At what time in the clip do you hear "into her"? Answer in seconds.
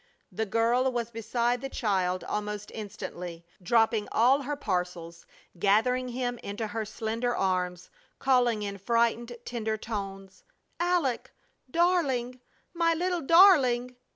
6.39-6.85